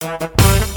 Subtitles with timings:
[0.00, 0.69] Bye.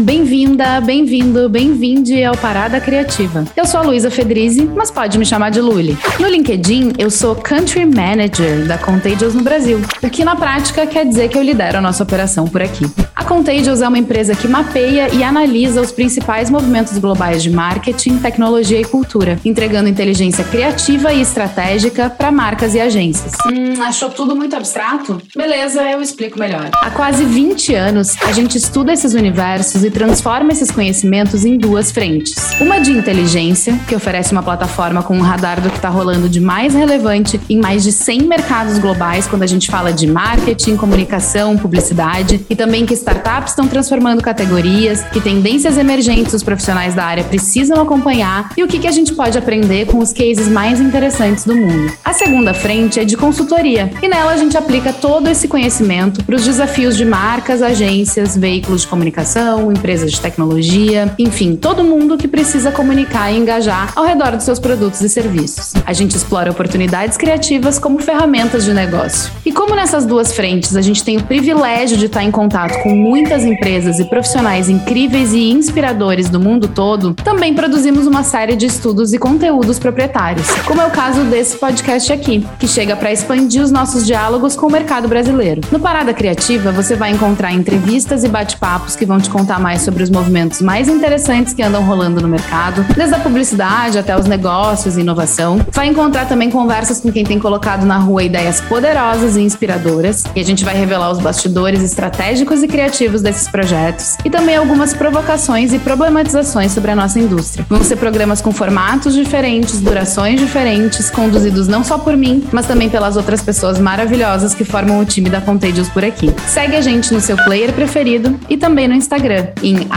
[0.00, 3.44] Bem-vinda, bem-vindo, bem-vinde ao Parada Criativa.
[3.54, 5.96] Eu sou a Luísa Fedrizi, mas pode me chamar de Luli.
[6.18, 11.06] No LinkedIn, eu sou Country Manager da Contagious no Brasil, o que na prática quer
[11.06, 12.86] dizer que eu lidero a nossa operação por aqui.
[13.14, 18.18] A Contagious é uma empresa que mapeia e analisa os principais movimentos globais de marketing,
[18.18, 23.32] tecnologia e cultura, entregando inteligência criativa e estratégica para marcas e agências.
[23.46, 25.20] Hum, achou tudo muito abstrato?
[25.36, 26.70] Beleza, eu explico melhor.
[26.82, 31.90] Há quase 20 anos, a gente estuda esses universos e transforma esses conhecimentos em duas
[31.90, 32.34] frentes.
[32.60, 36.40] Uma de inteligência, que oferece uma plataforma com um radar do que está rolando de
[36.40, 41.56] mais relevante em mais de 100 mercados globais quando a gente fala de marketing, comunicação,
[41.56, 47.24] publicidade, e também que startups estão transformando categorias, que tendências emergentes os profissionais da área
[47.24, 51.44] precisam acompanhar e o que, que a gente pode aprender com os cases mais interessantes
[51.44, 51.92] do mundo.
[52.04, 56.36] A segunda frente é de consultoria, e nela a gente aplica todo esse conhecimento para
[56.36, 62.18] os desafios de marcas, agências, veículos de comunicação comunicação, empresas de tecnologia, enfim, todo mundo
[62.18, 65.72] que precisa comunicar e engajar ao redor dos seus produtos e serviços.
[65.86, 69.32] A gente explora oportunidades criativas como ferramentas de negócio.
[69.44, 72.90] E como nessas duas frentes a gente tem o privilégio de estar em contato com
[72.90, 78.66] muitas empresas e profissionais incríveis e inspiradores do mundo todo, também produzimos uma série de
[78.66, 83.62] estudos e conteúdos proprietários, como é o caso desse podcast aqui, que chega para expandir
[83.62, 85.62] os nossos diálogos com o mercado brasileiro.
[85.72, 90.02] No Parada Criativa, você vai encontrar entrevistas e bate-papos que vão te contar mais sobre
[90.02, 94.96] os movimentos mais interessantes que andam rolando no mercado, desde a publicidade até os negócios
[94.96, 95.64] e inovação.
[95.72, 100.40] Vai encontrar também conversas com quem tem colocado na rua ideias poderosas e inspiradoras, e
[100.40, 105.72] a gente vai revelar os bastidores estratégicos e criativos desses projetos, e também algumas provocações
[105.72, 107.64] e problematizações sobre a nossa indústria.
[107.68, 112.88] Vão ser programas com formatos diferentes, durações diferentes, conduzidos não só por mim, mas também
[112.88, 116.32] pelas outras pessoas maravilhosas que formam o time da Contagious por aqui.
[116.46, 119.88] Segue a gente no seu player preferido e também no Instagram, em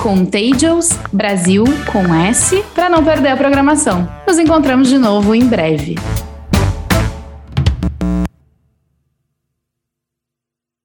[0.00, 4.08] @contagiousbrasil com S, para não perder a programação.
[4.26, 5.96] Nos encontramos de novo em breve.